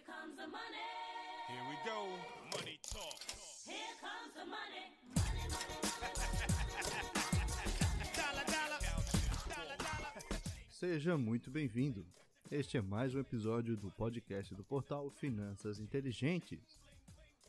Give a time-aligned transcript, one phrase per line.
[0.00, 0.88] Here comes the money.
[1.46, 2.08] Here we go.
[2.56, 3.20] Money talk.
[3.66, 4.86] Here comes the money.
[5.14, 6.24] Money, money, money.
[8.16, 8.80] Dollar, dollar.
[9.48, 10.40] Dollar, dollar.
[10.70, 12.06] Seja muito bem-vindo.
[12.50, 16.80] Este é mais um episódio do podcast do portal Finanças Inteligentes.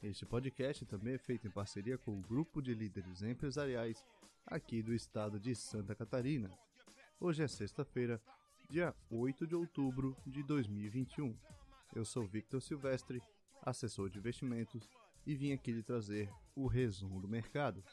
[0.04, 4.04] Este podcast também é feito em parceria com o grupo de líderes empresariais
[4.46, 6.52] aqui do estado de Santa Catarina.
[7.18, 8.22] Hoje é sexta-feira,
[8.70, 11.34] dia 8 de outubro de 2021.
[11.94, 13.22] Eu sou Victor Silvestre,
[13.62, 14.90] assessor de investimentos,
[15.26, 17.84] e vim aqui lhe trazer o resumo do mercado.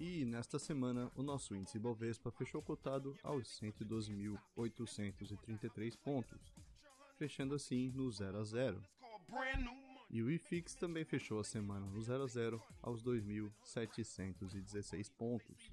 [0.00, 6.52] E nesta semana, o nosso índice Bovespa fechou cotado aos 112.833 pontos,
[7.16, 8.82] fechando assim no 0 a 0.
[9.30, 10.02] Brand new money.
[10.10, 15.70] E o IFIX também fechou a semana no 0 a 0 aos 2.716 pontos.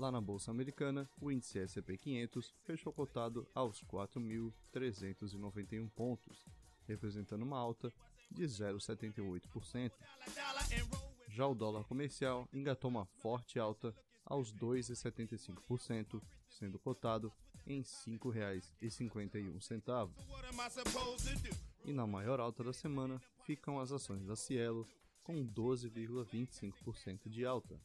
[0.00, 6.42] Lá na bolsa americana, o índice S&P 500 fechou cotado aos 4.391 pontos,
[6.88, 7.92] representando uma alta
[8.30, 9.92] de 0,78%.
[10.34, 16.78] Dollar and roll with Já o dólar comercial engatou uma forte alta aos 2,75%, sendo
[16.78, 17.30] cotado
[17.66, 20.10] em R$ 5,51.
[20.30, 21.50] what am I supposed to do?
[21.84, 24.88] E na maior alta da semana ficam as ações da Cielo,
[25.22, 27.78] com 12,25% de alta.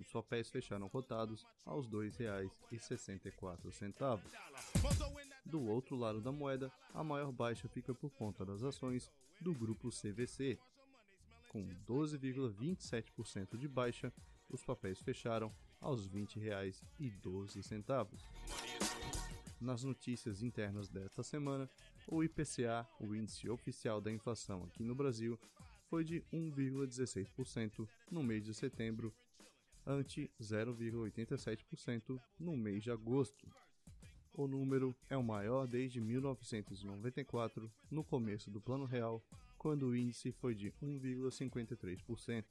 [0.00, 3.98] Os papéis fecharam cotados aos R$ 2,64.
[3.98, 4.22] Dollar.
[4.80, 8.62] Bozo in that Do outro lado da moeda, a maior baixa fica por conta das
[8.62, 9.10] ações
[9.40, 10.58] do grupo CVC.
[11.48, 14.12] Com 12,27% de baixa,
[14.48, 18.22] os papéis fecharam aos R$ 20,12.
[19.60, 21.68] Nas notícias internas desta semana,
[22.06, 25.38] o IPCA, o índice oficial da inflação aqui no Brasil,
[25.88, 29.12] foi de 1,16% no mês de setembro,
[29.88, 33.48] ante 0,87% no mês de agosto.
[34.34, 39.24] O número é o maior desde 1994, no começo do Plano Real,
[39.56, 42.44] quando o índice foi de 1,53%.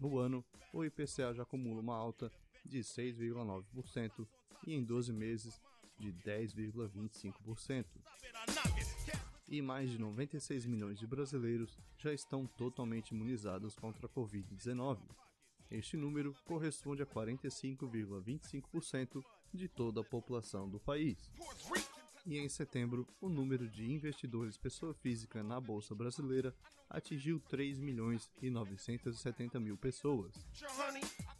[0.00, 2.30] No ano, o IPCA já acumula uma alta
[2.64, 4.26] de 6,9%
[4.66, 5.60] e em 12 meses
[5.98, 7.84] de 10,25%.
[8.22, 8.94] bit of nuggets.
[9.04, 9.18] Can't
[9.48, 14.98] E mais de 96 milhões de brasileiros já estão totalmente imunizados contra a Covid-19.
[15.70, 21.16] Este número corresponde a 45,25% de toda a população do país.
[22.26, 26.52] E em setembro, o número de investidores pessoa física na Bolsa Brasileira
[26.90, 30.34] atingiu 3 milhões e 970 mil pessoas.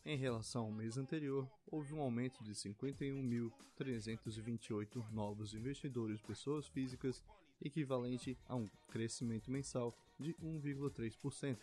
[0.05, 7.21] Em relação ao mês anterior, houve um aumento de 51.328 novos investidores pessoas físicas,
[7.61, 11.59] equivalente a um crescimento mensal de 1,3%.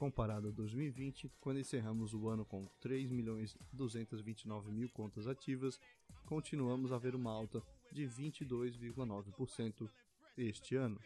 [0.00, 5.78] Comparado a 2020, quando encerramos o ano com 3.229 mil contas ativas,
[6.24, 7.62] continuamos a ver uma alta
[7.92, 9.90] de 22,9%
[10.38, 10.98] este ano.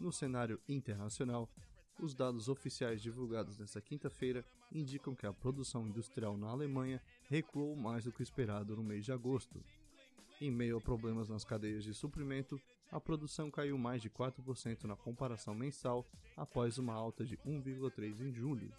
[0.00, 1.48] No cenário internacional,
[2.00, 8.02] os dados oficiais divulgados nesta quinta-feira indicam que a produção industrial na Alemanha recuou mais
[8.02, 9.64] do que esperado no mês de agosto.
[10.40, 12.60] Em meio a problemas nas cadeias de suprimento,
[12.90, 16.06] a produção caiu mais de 4% na comparação mensal,
[16.36, 18.72] após uma alta de 1,3% em julho.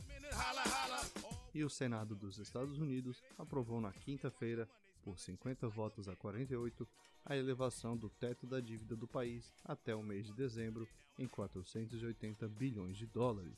[1.53, 4.67] E o Senado dos Estados Unidos aprovou na quinta-feira,
[5.03, 6.87] por 50 votos a 48,
[7.25, 10.87] a elevação do teto da dívida do país até o mês de dezembro
[11.17, 13.57] em 480 bilhões de dólares.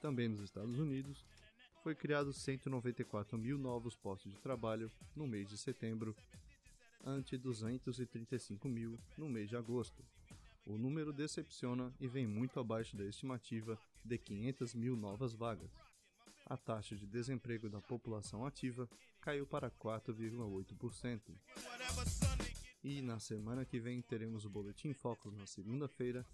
[0.00, 1.24] Também nos Estados Unidos,
[1.82, 6.16] foi criado 194 mil novos postos de trabalho no mês de setembro,
[7.06, 10.04] ante 235 mil no mês de agosto.
[10.66, 15.70] O número decepciona e vem muito abaixo da estimativa de 500 mil novas vagas
[16.46, 18.88] a taxa de desemprego da população ativa
[19.20, 21.34] caiu para 4,8%.
[21.64, 22.76] whatever son they get.
[22.84, 26.24] E na semana que vem teremos o Boletim Focus na segunda-feira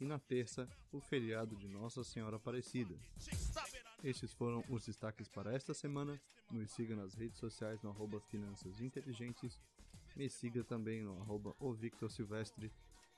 [0.00, 2.98] e na terça o feriado de Nossa Senhora Aparecida.
[4.02, 6.20] Estes foram os destaques para esta semana.
[6.50, 9.60] Nos siga nas redes sociais no arroba Finanças Inteligentes.
[10.14, 12.70] Me siga também no arroba o Victor Silvestre.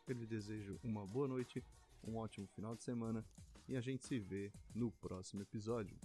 [0.06, 1.62] Eu lhe desejo uma boa noite,
[2.06, 3.24] um ótimo final de semana
[3.68, 5.96] e a gente se vê no próximo episódio.